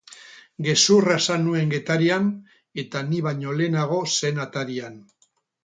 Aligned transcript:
Gezurra 0.67 1.17
esan 1.23 1.45
nuen 1.49 1.73
Getarian, 1.75 2.27
eta 2.85 3.03
ni 3.13 3.21
baino 3.29 3.55
lehenago 3.63 4.03
zen 4.25 4.43
atarian. 4.49 5.01